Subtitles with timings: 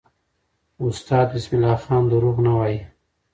[0.79, 2.79] استاد بسم الله خان دروغ نه وایي.